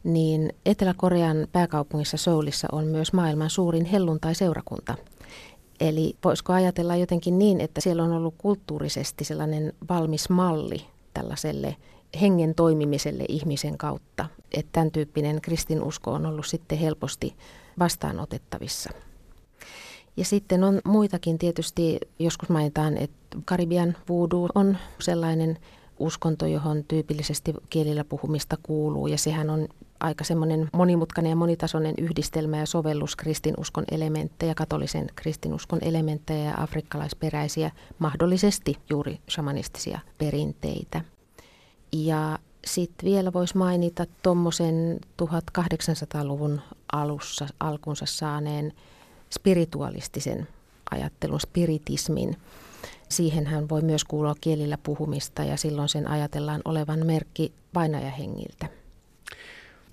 niin 0.03 0.53
Etelä-Korean 0.65 1.47
pääkaupungissa 1.51 2.17
Soulissa 2.17 2.67
on 2.71 2.85
myös 2.87 3.13
maailman 3.13 3.49
suurin 3.49 3.85
helluntai-seurakunta. 3.85 4.95
Eli 5.79 6.15
voisiko 6.23 6.53
ajatella 6.53 6.95
jotenkin 6.95 7.39
niin, 7.39 7.61
että 7.61 7.81
siellä 7.81 8.03
on 8.03 8.11
ollut 8.11 8.35
kulttuurisesti 8.37 9.23
sellainen 9.23 9.73
valmis 9.89 10.29
malli 10.29 10.85
tällaiselle 11.13 11.75
hengen 12.21 12.55
toimimiselle 12.55 13.25
ihmisen 13.29 13.77
kautta. 13.77 14.25
Että 14.53 14.69
tämän 14.71 14.91
tyyppinen 14.91 15.41
kristinusko 15.41 16.11
on 16.11 16.25
ollut 16.25 16.45
sitten 16.45 16.77
helposti 16.77 17.35
vastaanotettavissa. 17.79 18.89
Ja 20.17 20.25
sitten 20.25 20.63
on 20.63 20.81
muitakin 20.85 21.37
tietysti, 21.37 21.99
joskus 22.19 22.49
mainitaan, 22.49 22.97
että 22.97 23.37
Karibian 23.45 23.97
voodoo 24.09 24.49
on 24.55 24.77
sellainen 24.99 25.57
uskonto, 25.99 26.45
johon 26.45 26.83
tyypillisesti 26.87 27.53
kielillä 27.69 28.03
puhumista 28.03 28.57
kuuluu. 28.63 29.07
Ja 29.07 29.17
sehän 29.17 29.49
on 29.49 29.67
aika 29.99 30.23
semmoinen 30.23 30.69
monimutkainen 30.73 31.29
ja 31.29 31.35
monitasoinen 31.35 31.95
yhdistelmä 31.97 32.57
ja 32.57 32.65
sovellus 32.65 33.15
kristinuskon 33.15 33.83
elementtejä, 33.91 34.55
katolisen 34.55 35.07
kristinuskon 35.15 35.79
elementtejä 35.81 36.45
ja 36.45 36.53
afrikkalaisperäisiä, 36.57 37.71
mahdollisesti 37.99 38.77
juuri 38.89 39.19
shamanistisia 39.29 39.99
perinteitä. 40.17 41.01
Ja 41.91 42.39
sitten 42.65 43.09
vielä 43.09 43.33
voisi 43.33 43.57
mainita 43.57 44.05
tuommoisen 44.23 44.99
1800-luvun 45.23 46.61
alussa 46.91 47.47
alkunsa 47.59 48.05
saaneen 48.05 48.73
spiritualistisen 49.29 50.47
ajattelun, 50.91 51.39
spiritismin. 51.39 52.37
Siihen 53.09 53.45
hän 53.45 53.69
voi 53.69 53.81
myös 53.81 54.03
kuulua 54.03 54.35
kielillä 54.41 54.77
puhumista 54.83 55.43
ja 55.43 55.57
silloin 55.57 55.89
sen 55.89 56.07
ajatellaan 56.07 56.61
olevan 56.65 57.05
merkki 57.05 57.53
painajahengiltä. 57.73 58.67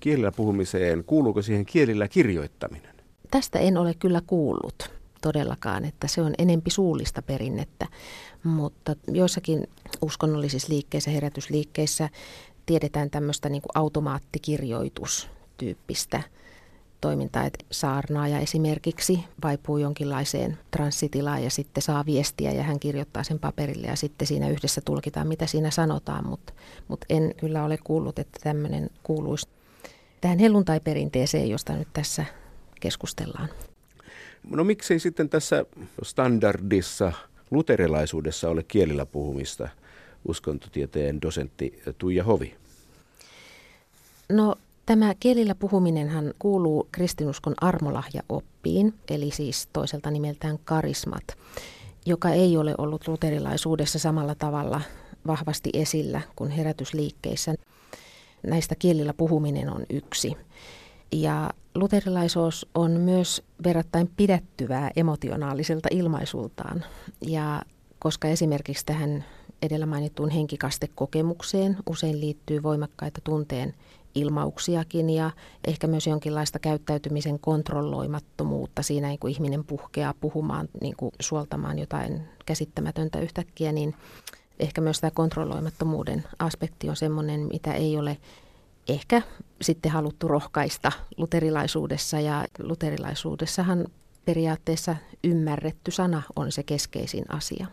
Kielillä 0.04 0.32
puhumiseen, 0.32 1.04
kuuluuko 1.04 1.42
siihen 1.42 1.66
kielillä 1.66 2.08
kirjoittaminen? 2.08 2.94
Tästä 3.30 3.58
en 3.58 3.78
ole 3.78 3.94
kyllä 3.94 4.20
kuullut 4.26 4.90
todellakaan, 5.20 5.84
että 5.84 6.08
se 6.08 6.22
on 6.22 6.34
enempi 6.38 6.70
suullista 6.70 7.22
perinnettä, 7.22 7.86
mutta 8.42 8.96
joissakin 9.08 9.68
uskonnollisissa 10.02 10.72
liikkeissä, 10.72 11.10
herätysliikkeissä 11.10 12.08
tiedetään 12.66 13.10
tämmöistä 13.10 13.48
niin 13.48 13.62
kuin 13.62 13.70
automaattikirjoitustyyppistä 13.74 16.22
toimintaa, 17.00 17.44
että 17.44 17.64
saarnaaja 17.70 18.38
esimerkiksi 18.38 19.20
vaipuu 19.44 19.78
jonkinlaiseen 19.78 20.58
transsitilaan 20.70 21.44
ja 21.44 21.50
sitten 21.50 21.82
saa 21.82 22.06
viestiä 22.06 22.52
ja 22.52 22.62
hän 22.62 22.80
kirjoittaa 22.80 23.22
sen 23.22 23.38
paperille 23.38 23.86
ja 23.86 23.96
sitten 23.96 24.26
siinä 24.26 24.48
yhdessä 24.48 24.80
tulkitaan, 24.80 25.28
mitä 25.28 25.46
siinä 25.46 25.70
sanotaan, 25.70 26.26
mutta, 26.26 26.52
mutta 26.88 27.06
en 27.08 27.34
kyllä 27.36 27.64
ole 27.64 27.78
kuullut, 27.84 28.18
että 28.18 28.38
tämmöinen 28.42 28.90
kuuluisi 29.02 29.48
tähän 30.24 30.38
helluntai-perinteeseen, 30.38 31.48
josta 31.48 31.72
nyt 31.72 31.88
tässä 31.92 32.24
keskustellaan. 32.80 33.48
No 34.50 34.64
miksei 34.64 34.98
sitten 34.98 35.28
tässä 35.28 35.64
standardissa 36.02 37.12
luterilaisuudessa 37.50 38.48
ole 38.48 38.62
kielillä 38.62 39.06
puhumista, 39.06 39.68
uskontotieteen 40.28 41.22
dosentti 41.22 41.82
Tuija 41.98 42.24
Hovi? 42.24 42.54
No 44.28 44.54
tämä 44.86 45.14
kielillä 45.20 45.54
puhuminenhan 45.54 46.34
kuuluu 46.38 46.88
kristinuskon 46.92 47.54
armolahjaoppiin, 47.60 48.94
eli 49.10 49.30
siis 49.30 49.68
toiselta 49.72 50.10
nimeltään 50.10 50.58
karismat, 50.64 51.24
joka 52.06 52.28
ei 52.28 52.56
ole 52.56 52.74
ollut 52.78 53.08
luterilaisuudessa 53.08 53.98
samalla 53.98 54.34
tavalla 54.34 54.80
vahvasti 55.26 55.70
esillä 55.72 56.20
kuin 56.36 56.50
herätysliikkeissä. 56.50 57.54
Näistä 58.46 58.74
kielillä 58.74 59.14
puhuminen 59.14 59.70
on 59.70 59.86
yksi. 59.90 60.36
Ja 61.12 61.50
luterilaisuus 61.74 62.66
on 62.74 62.90
myös 62.90 63.42
verrattain 63.64 64.10
pidettyvää 64.16 64.90
emotionaaliselta 64.96 65.88
ilmaisultaan. 65.90 66.84
Ja 67.20 67.62
koska 67.98 68.28
esimerkiksi 68.28 68.86
tähän 68.86 69.24
edellä 69.62 69.86
mainittuun 69.86 70.30
henkikastekokemukseen 70.30 71.76
usein 71.90 72.20
liittyy 72.20 72.62
voimakkaita 72.62 73.20
tunteen 73.24 73.74
ilmauksiakin 74.14 75.10
ja 75.10 75.30
ehkä 75.66 75.86
myös 75.86 76.06
jonkinlaista 76.06 76.58
käyttäytymisen 76.58 77.38
kontrolloimattomuutta 77.38 78.82
siinä, 78.82 79.16
kun 79.20 79.30
ihminen 79.30 79.64
puhkeaa 79.64 80.14
puhumaan, 80.20 80.68
niin 80.80 80.94
kuin 80.96 81.12
suoltamaan 81.20 81.78
jotain 81.78 82.22
käsittämätöntä 82.46 83.20
yhtäkkiä, 83.20 83.72
niin 83.72 83.94
ehkä 84.58 84.80
myös 84.80 85.00
tämä 85.00 85.10
kontrolloimattomuuden 85.10 86.24
aspekti 86.38 86.88
on 86.88 86.96
sellainen, 86.96 87.40
mitä 87.52 87.72
ei 87.72 87.98
ole 87.98 88.16
ehkä 88.88 89.22
sitten 89.60 89.92
haluttu 89.92 90.28
rohkaista 90.28 90.92
luterilaisuudessa 91.16 92.20
ja 92.20 92.44
luterilaisuudessahan 92.58 93.86
periaatteessa 94.24 94.96
ymmärretty 95.24 95.90
sana 95.90 96.22
on 96.36 96.52
se 96.52 96.62
keskeisin 96.62 97.24
asia. 97.28 97.66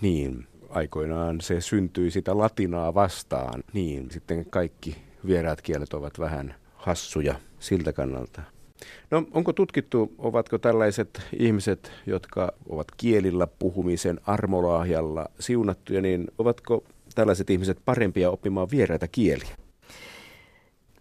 Niin, 0.00 0.46
aikoinaan 0.70 1.40
se 1.40 1.60
syntyi 1.60 2.10
sitä 2.10 2.38
latinaa 2.38 2.94
vastaan, 2.94 3.64
niin 3.72 4.10
sitten 4.10 4.46
kaikki 4.50 4.96
vieraat 5.26 5.62
kielet 5.62 5.94
ovat 5.94 6.18
vähän 6.18 6.54
hassuja 6.74 7.34
siltä 7.60 7.92
kannalta. 7.92 8.42
No 9.10 9.22
onko 9.32 9.52
tutkittu, 9.52 10.14
ovatko 10.18 10.58
tällaiset 10.58 11.22
ihmiset, 11.38 11.92
jotka 12.06 12.52
ovat 12.68 12.86
kielillä 12.96 13.46
puhumisen 13.46 14.20
armolahjalla 14.26 15.26
siunattuja, 15.40 16.02
niin 16.02 16.26
ovatko 16.38 16.84
tällaiset 17.14 17.50
ihmiset 17.50 17.78
parempia 17.84 18.30
oppimaan 18.30 18.70
vieraita 18.70 19.08
kieliä? 19.08 19.56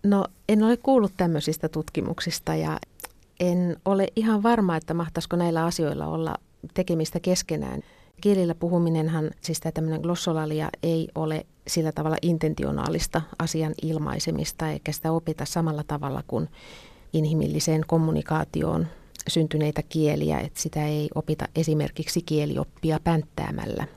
No 0.03 0.25
en 0.49 0.63
ole 0.63 0.77
kuullut 0.77 1.13
tämmöisistä 1.17 1.69
tutkimuksista 1.69 2.55
ja 2.55 2.79
en 3.39 3.77
ole 3.85 4.07
ihan 4.15 4.43
varma, 4.43 4.75
että 4.75 4.93
mahtaisiko 4.93 5.35
näillä 5.35 5.65
asioilla 5.65 6.07
olla 6.07 6.35
tekemistä 6.73 7.19
keskenään. 7.19 7.81
Kielillä 8.21 8.55
puhuminenhan, 8.55 9.31
siis 9.41 9.59
tämä 9.59 9.71
tämmöinen 9.71 10.01
glossolalia 10.01 10.69
ei 10.83 11.07
ole 11.15 11.45
sillä 11.67 11.91
tavalla 11.91 12.17
intentionaalista 12.21 13.21
asian 13.39 13.73
ilmaisemista, 13.81 14.69
eikä 14.69 14.91
sitä 14.91 15.11
opita 15.11 15.45
samalla 15.45 15.83
tavalla 15.87 16.23
kuin 16.27 16.49
inhimilliseen 17.15 17.81
kommunikaatioon 17.87 18.87
syntyneitä 19.27 19.83
kieliä, 19.89 20.39
että 20.39 20.61
sitä 20.61 20.87
ei 20.87 21.09
opita 21.15 21.47
esimerkiksi 21.55 22.21
kielioppia 22.21 22.99
pänttäämällä. 23.03 23.87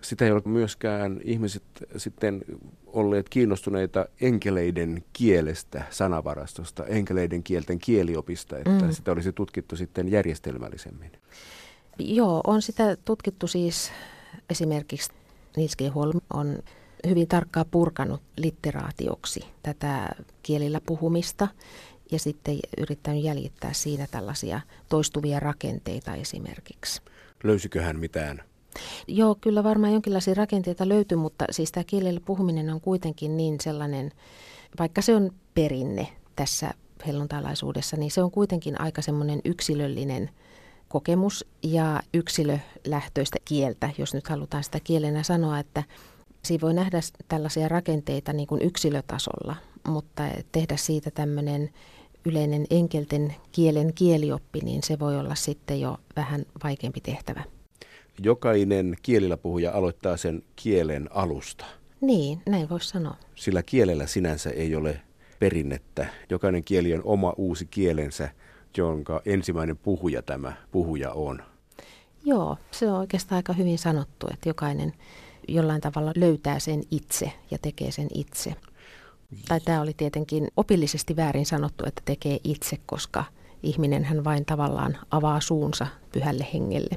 Sitä 0.00 0.24
ei 0.24 0.30
ole 0.32 0.42
myöskään 0.44 1.20
ihmiset 1.24 1.62
sitten 1.96 2.44
olleet 2.86 3.28
kiinnostuneita 3.28 4.06
enkeleiden 4.20 5.04
kielestä, 5.12 5.82
sanavarastosta, 5.90 6.84
enkeleiden 6.86 7.42
kielten 7.42 7.78
kieliopista, 7.78 8.58
että 8.58 8.84
mm. 8.84 8.92
sitä 8.92 9.12
olisi 9.12 9.32
tutkittu 9.32 9.76
sitten 9.76 10.08
järjestelmällisemmin. 10.08 11.12
Joo, 11.98 12.40
on 12.46 12.62
sitä 12.62 12.96
tutkittu 13.04 13.46
siis 13.46 13.92
esimerkiksi 14.50 15.10
Nils 15.56 15.76
G. 15.76 15.80
Holm 15.94 16.20
on 16.34 16.58
hyvin 17.08 17.28
tarkkaan 17.28 17.66
purkanut 17.70 18.20
litteraatioksi 18.36 19.44
tätä 19.62 20.08
kielillä 20.42 20.80
puhumista 20.86 21.48
ja 22.12 22.18
sitten 22.18 22.58
yrittänyt 22.78 23.24
jäljittää 23.24 23.72
siinä 23.72 24.06
tällaisia 24.10 24.60
toistuvia 24.88 25.40
rakenteita 25.40 26.14
esimerkiksi. 26.14 27.02
Löysikö 27.44 27.82
hän 27.82 27.98
mitään 27.98 28.42
Joo, 29.08 29.34
kyllä 29.40 29.64
varmaan 29.64 29.92
jonkinlaisia 29.92 30.34
rakenteita 30.34 30.88
löytyy, 30.88 31.18
mutta 31.18 31.44
siis 31.50 31.72
tämä 31.72 31.84
kielellä 31.84 32.20
puhuminen 32.24 32.70
on 32.70 32.80
kuitenkin 32.80 33.36
niin 33.36 33.56
sellainen, 33.60 34.12
vaikka 34.78 35.02
se 35.02 35.14
on 35.14 35.30
perinne 35.54 36.06
tässä 36.36 36.74
helluntalaisuudessa, 37.06 37.96
niin 37.96 38.10
se 38.10 38.22
on 38.22 38.30
kuitenkin 38.30 38.80
aika 38.80 39.02
semmoinen 39.02 39.40
yksilöllinen 39.44 40.30
kokemus 40.88 41.46
ja 41.62 42.02
yksilölähtöistä 42.14 43.38
kieltä, 43.44 43.90
jos 43.98 44.14
nyt 44.14 44.28
halutaan 44.28 44.64
sitä 44.64 44.80
kielenä 44.84 45.22
sanoa, 45.22 45.58
että 45.58 45.82
siinä 46.44 46.62
voi 46.62 46.74
nähdä 46.74 47.00
tällaisia 47.28 47.68
rakenteita 47.68 48.32
niin 48.32 48.46
kuin 48.46 48.62
yksilötasolla, 48.62 49.56
mutta 49.88 50.22
tehdä 50.52 50.76
siitä 50.76 51.10
tämmöinen 51.10 51.70
yleinen 52.24 52.66
enkelten 52.70 53.34
kielen 53.52 53.92
kielioppi, 53.94 54.60
niin 54.60 54.82
se 54.82 54.98
voi 54.98 55.18
olla 55.18 55.34
sitten 55.34 55.80
jo 55.80 55.96
vähän 56.16 56.46
vaikeampi 56.64 57.00
tehtävä 57.00 57.44
jokainen 58.22 58.96
kielillä 59.02 59.36
puhuja 59.36 59.72
aloittaa 59.72 60.16
sen 60.16 60.42
kielen 60.56 61.08
alusta. 61.12 61.64
Niin, 62.00 62.42
näin 62.46 62.68
voisi 62.68 62.88
sanoa. 62.88 63.14
Sillä 63.34 63.62
kielellä 63.62 64.06
sinänsä 64.06 64.50
ei 64.50 64.74
ole 64.74 65.00
perinnettä. 65.38 66.06
Jokainen 66.30 66.64
kieli 66.64 66.94
on 66.94 67.02
oma 67.04 67.34
uusi 67.36 67.66
kielensä, 67.66 68.30
jonka 68.76 69.22
ensimmäinen 69.26 69.76
puhuja 69.76 70.22
tämä 70.22 70.52
puhuja 70.70 71.12
on. 71.12 71.42
Joo, 72.24 72.56
se 72.70 72.90
on 72.90 72.98
oikeastaan 72.98 73.36
aika 73.36 73.52
hyvin 73.52 73.78
sanottu, 73.78 74.26
että 74.32 74.48
jokainen 74.48 74.92
jollain 75.48 75.80
tavalla 75.80 76.12
löytää 76.16 76.58
sen 76.58 76.82
itse 76.90 77.32
ja 77.50 77.58
tekee 77.62 77.90
sen 77.90 78.08
itse. 78.14 78.54
Tai 79.48 79.60
tämä 79.60 79.80
oli 79.80 79.94
tietenkin 79.96 80.48
opillisesti 80.56 81.16
väärin 81.16 81.46
sanottu, 81.46 81.84
että 81.86 82.02
tekee 82.04 82.38
itse, 82.44 82.76
koska 82.86 83.24
ihminen 83.62 84.04
hän 84.04 84.24
vain 84.24 84.44
tavallaan 84.44 84.96
avaa 85.10 85.40
suunsa 85.40 85.86
pyhälle 86.12 86.46
hengelle. 86.54 86.96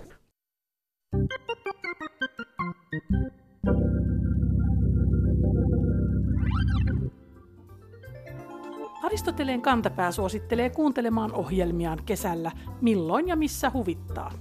Aristoteleen 9.04 9.62
kantapää 9.62 10.12
suosittelee 10.12 10.69
kuuntelemaan 10.69 11.34
ohjelmiaan 11.34 12.04
kesällä 12.06 12.52
milloin 12.82 13.28
ja 13.28 13.36
missä 13.36 13.72
huvittaa. 13.74 14.32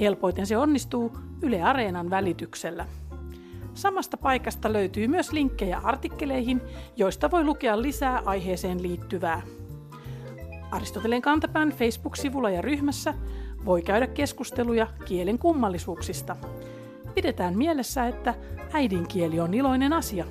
Helpoiten 0.00 0.46
se 0.46 0.56
onnistuu 0.56 1.12
Yle 1.42 1.62
Areenan 1.62 2.10
välityksellä. 2.10 2.86
Samasta 3.78 4.16
paikasta 4.16 4.72
löytyy 4.72 5.08
myös 5.08 5.32
linkkejä 5.32 5.80
artikkeleihin, 5.84 6.60
joista 6.96 7.30
voi 7.30 7.44
lukea 7.44 7.82
lisää 7.82 8.22
aiheeseen 8.24 8.82
liittyvää. 8.82 9.42
Aristoteleen 10.70 11.22
kantapään 11.22 11.70
Facebook-sivulla 11.70 12.50
ja 12.50 12.62
ryhmässä 12.62 13.14
voi 13.64 13.82
käydä 13.82 14.06
keskusteluja 14.06 14.86
kielen 15.04 15.38
kummallisuuksista. 15.38 16.36
Pidetään 17.14 17.58
mielessä, 17.58 18.06
että 18.06 18.34
äidinkieli 18.72 19.40
on 19.40 19.54
iloinen 19.54 19.92
asia. 19.92 20.24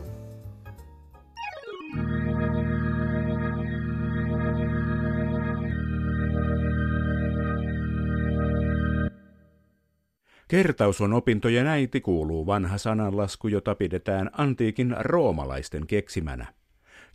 Kertaus 10.48 11.02
on 11.02 11.14
opintojen 11.14 11.68
äiti 11.68 12.02
kuuluu 12.02 12.46
vanha 12.46 12.78
sananlasku, 12.78 13.48
jota 13.48 13.76
pidetään 13.76 14.30
antiikin 14.34 14.96
roomalaisten 15.00 15.88
keksimänä. 15.88 16.46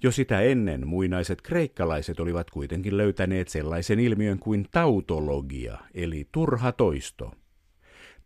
Jo 0.03 0.11
sitä 0.11 0.41
ennen 0.41 0.87
muinaiset 0.87 1.43
kreikkalaiset 1.43 2.21
olivat 2.21 2.51
kuitenkin 2.51 2.97
löytäneet 2.97 3.49
sellaisen 3.49 4.01
ilmiön 4.01 4.39
kuin 4.39 4.67
tautologia, 4.71 5.79
eli 5.95 6.29
turha 6.33 6.73
toisto. 6.73 7.33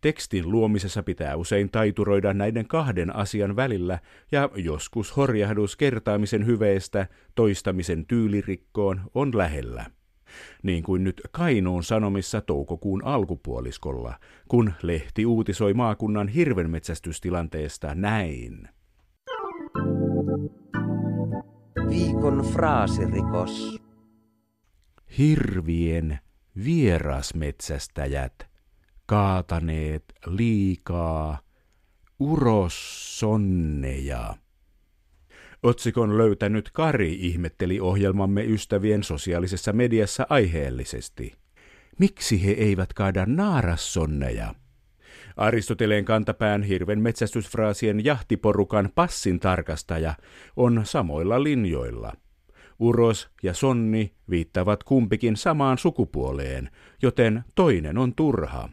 Tekstin 0.01 0.51
luomisessa 0.51 1.03
pitää 1.03 1.35
usein 1.35 1.69
taituroida 1.69 2.33
näiden 2.33 2.67
kahden 2.67 3.15
asian 3.15 3.55
välillä 3.55 3.99
ja 4.31 4.49
joskus 4.55 5.17
horjahdus 5.17 5.75
kertaamisen 5.75 6.45
hyveestä 6.45 7.07
toistamisen 7.35 8.05
tyylirikkoon 8.05 9.01
on 9.13 9.37
lähellä. 9.37 9.85
Niin 10.63 10.83
kuin 10.83 11.03
nyt 11.03 11.21
Kainuun 11.31 11.83
sanomissa 11.83 12.41
toukokuun 12.41 13.03
alkupuoliskolla, 13.03 14.19
kun 14.47 14.73
lehti 14.81 15.25
uutisoi 15.25 15.73
maakunnan 15.73 16.27
hirvenmetsästystilanteesta 16.27 17.95
näin. 17.95 18.69
Viikon 21.89 22.45
fraasirikos. 22.53 23.81
Hirvien 25.17 26.19
vierasmetsästäjät 26.65 28.33
kaataneet 29.05 30.03
liikaa 30.25 31.39
urossonneja. 32.19 34.35
Otsikon 35.63 36.17
löytänyt 36.17 36.69
Kari 36.73 37.13
ihmetteli 37.13 37.79
ohjelmamme 37.79 38.45
ystävien 38.45 39.03
sosiaalisessa 39.03 39.73
mediassa 39.73 40.27
aiheellisesti. 40.29 41.33
Miksi 41.99 42.45
he 42.45 42.51
eivät 42.51 42.93
kaada 42.93 43.25
naarassonneja? 43.25 44.55
Aristoteleen 45.37 46.05
kantapään 46.05 46.63
hirven 46.63 46.99
metsästysfraasien 46.99 48.05
jahtiporukan 48.05 48.89
passin 48.95 49.39
tarkastaja 49.39 50.13
on 50.55 50.81
samoilla 50.83 51.43
linjoilla. 51.43 52.13
Uros 52.79 53.29
ja 53.43 53.53
sonni 53.53 54.13
viittavat 54.29 54.83
kumpikin 54.83 55.37
samaan 55.37 55.77
sukupuoleen, 55.77 56.69
joten 57.01 57.43
toinen 57.55 57.97
on 57.97 58.15
turha. 58.15 58.69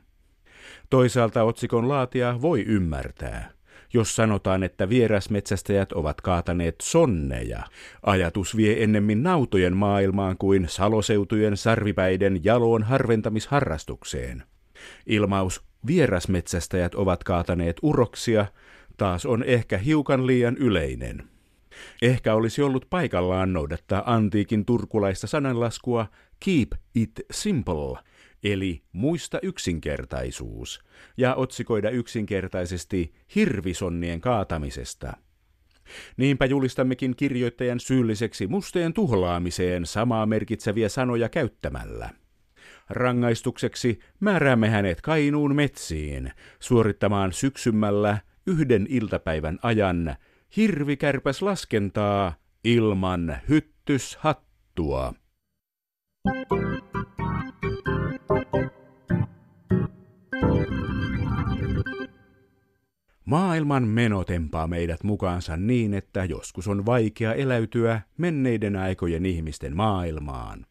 Toisaalta 0.90 1.42
otsikon 1.42 1.88
laatia 1.88 2.42
voi 2.42 2.62
ymmärtää. 2.62 3.53
Jos 3.94 4.16
sanotaan, 4.16 4.62
että 4.62 4.88
vierasmetsästäjät 4.88 5.92
ovat 5.92 6.20
kaataneet 6.20 6.74
sonneja, 6.82 7.62
ajatus 8.02 8.56
vie 8.56 8.82
ennemmin 8.82 9.22
nautojen 9.22 9.76
maailmaan 9.76 10.36
kuin 10.38 10.68
saloseutujen 10.68 11.56
sarvipäiden 11.56 12.44
jaloon 12.44 12.82
harventamisharrastukseen. 12.82 14.42
Ilmaus 15.06 15.62
vierasmetsästäjät 15.86 16.94
ovat 16.94 17.24
kaataneet 17.24 17.76
uroksia 17.82 18.46
taas 18.96 19.26
on 19.26 19.42
ehkä 19.42 19.78
hiukan 19.78 20.26
liian 20.26 20.56
yleinen. 20.56 21.22
Ehkä 22.02 22.34
olisi 22.34 22.62
ollut 22.62 22.86
paikallaan 22.90 23.52
noudattaa 23.52 24.14
antiikin 24.14 24.64
turkulaista 24.64 25.26
sananlaskua 25.26 26.06
keep 26.44 26.72
it 26.94 27.12
simple– 27.30 27.98
eli 28.44 28.82
muista 28.92 29.38
yksinkertaisuus, 29.42 30.84
ja 31.16 31.34
otsikoida 31.34 31.90
yksinkertaisesti 31.90 33.14
hirvisonnien 33.34 34.20
kaatamisesta. 34.20 35.12
Niinpä 36.16 36.46
julistammekin 36.46 37.16
kirjoittajan 37.16 37.80
syylliseksi 37.80 38.46
musteen 38.46 38.92
tuhlaamiseen 38.92 39.86
samaa 39.86 40.26
merkitseviä 40.26 40.88
sanoja 40.88 41.28
käyttämällä. 41.28 42.10
Rangaistukseksi 42.90 43.98
määräämme 44.20 44.68
hänet 44.68 45.00
Kainuun 45.00 45.56
metsiin 45.56 46.32
suorittamaan 46.60 47.32
syksymällä 47.32 48.18
yhden 48.46 48.86
iltapäivän 48.90 49.58
ajan 49.62 50.16
hirvikärpäs 50.56 51.42
laskentaa 51.42 52.34
ilman 52.64 53.38
hyttyshattua. 53.48 55.14
Maailman 63.34 63.88
meno 63.88 64.24
tempaa 64.24 64.66
meidät 64.66 65.04
mukaansa 65.04 65.56
niin, 65.56 65.94
että 65.94 66.24
joskus 66.24 66.68
on 66.68 66.86
vaikea 66.86 67.34
eläytyä 67.34 68.00
menneiden 68.18 68.76
aikojen 68.76 69.26
ihmisten 69.26 69.76
maailmaan. 69.76 70.66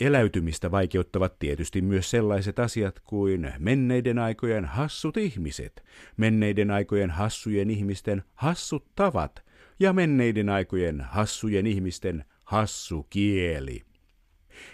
Eläytymistä 0.00 0.70
vaikeuttavat 0.70 1.38
tietysti 1.38 1.82
myös 1.82 2.10
sellaiset 2.10 2.58
asiat 2.58 3.00
kuin 3.00 3.52
menneiden 3.58 4.18
aikojen 4.18 4.64
hassut 4.64 5.16
ihmiset, 5.16 5.84
menneiden 6.16 6.70
aikojen 6.70 7.10
hassujen 7.10 7.70
ihmisten 7.70 8.22
hassut 8.34 8.86
tavat 8.94 9.44
ja 9.80 9.92
menneiden 9.92 10.48
aikojen 10.48 11.00
hassujen 11.00 11.66
ihmisten 11.66 12.24
hassu 12.44 13.06
kieli. 13.10 13.85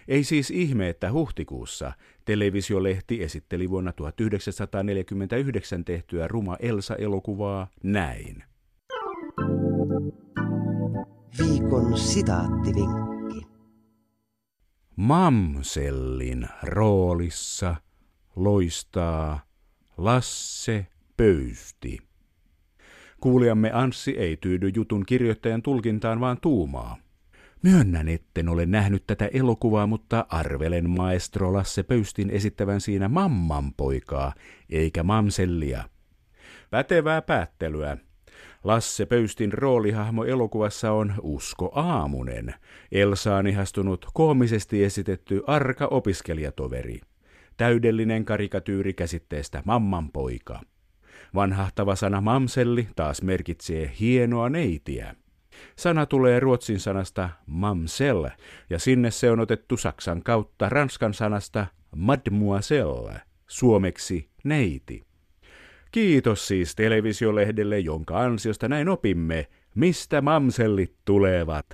Ei 0.08 0.24
siis 0.24 0.50
ihme, 0.50 0.88
että 0.88 1.12
huhtikuussa 1.12 1.92
televisiolehti 2.24 3.22
esitteli 3.22 3.70
vuonna 3.70 3.92
1949 3.92 5.84
tehtyä 5.84 6.28
Ruma 6.28 6.56
Elsa-elokuvaa 6.60 7.66
näin. 7.82 8.44
Viikon 11.38 11.98
sitaattivinkki. 11.98 13.46
Mamsellin 14.96 16.48
roolissa 16.62 17.76
loistaa 18.36 19.40
Lasse 19.96 20.86
Pöysti. 21.16 21.98
Kuulijamme 23.20 23.70
Anssi 23.72 24.10
ei 24.10 24.36
tyydy 24.36 24.70
jutun 24.74 25.06
kirjoittajan 25.06 25.62
tulkintaan, 25.62 26.20
vaan 26.20 26.40
tuumaa. 26.40 26.96
Myönnän, 27.62 28.08
etten 28.08 28.48
ole 28.48 28.66
nähnyt 28.66 29.06
tätä 29.06 29.30
elokuvaa, 29.32 29.86
mutta 29.86 30.26
arvelen 30.28 30.90
maestro 30.90 31.52
Lasse 31.52 31.82
Pöystin 31.82 32.30
esittävän 32.30 32.80
siinä 32.80 33.08
mamman 33.08 33.74
poikaa, 33.76 34.34
eikä 34.70 35.02
mamsellia. 35.02 35.84
Pätevää 36.70 37.22
päättelyä. 37.22 37.96
Lasse 38.64 39.06
Pöystin 39.06 39.52
roolihahmo 39.52 40.24
elokuvassa 40.24 40.92
on 40.92 41.14
Usko 41.22 41.70
Aamunen, 41.74 42.54
Elsaan 42.92 43.46
ihastunut 43.46 44.06
koomisesti 44.14 44.84
esitetty 44.84 45.42
arka 45.46 45.86
opiskelijatoveri. 45.86 47.00
Täydellinen 47.56 48.24
karikatyyri 48.24 48.94
käsitteestä 48.94 49.62
mamman 49.64 50.10
poika. 50.10 50.60
Vanhahtava 51.34 51.96
sana 51.96 52.20
mamselli 52.20 52.88
taas 52.96 53.22
merkitsee 53.22 53.92
hienoa 54.00 54.48
neitiä. 54.48 55.14
Sana 55.76 56.06
tulee 56.06 56.40
ruotsin 56.40 56.80
sanasta 56.80 57.30
mamsel, 57.46 58.30
ja 58.70 58.78
sinne 58.78 59.10
se 59.10 59.30
on 59.30 59.40
otettu 59.40 59.76
saksan 59.76 60.22
kautta 60.22 60.68
ranskan 60.68 61.14
sanasta 61.14 61.66
mademoiselle, 61.96 63.20
suomeksi 63.46 64.28
neiti. 64.44 65.06
Kiitos 65.92 66.48
siis 66.48 66.74
televisiolehdelle, 66.74 67.78
jonka 67.78 68.20
ansiosta 68.20 68.68
näin 68.68 68.88
opimme, 68.88 69.46
mistä 69.74 70.20
mamsellit 70.20 70.94
tulevat. 71.04 71.66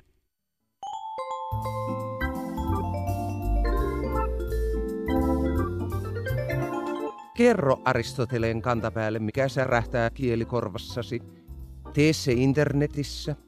Kerro 7.37 7.83
Aristoteleen 7.85 8.63
kantapäälle, 8.63 9.19
mikä 9.19 9.49
särähtää 9.49 10.11
kielikorvassasi. 10.11 11.23
Tee 11.95 12.13
se 12.13 12.33
internetissä– 12.33 13.37